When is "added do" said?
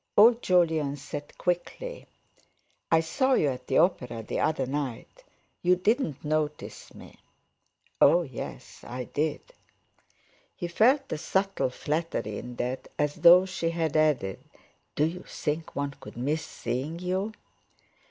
13.95-15.05